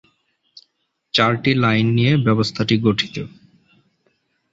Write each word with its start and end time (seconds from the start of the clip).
চারটি 1.13 1.51
লাইন 1.55 1.87
নিয়ে 1.95 2.13
ব্যবস্থাটি 2.25 2.75
গঠিত। 2.85 3.15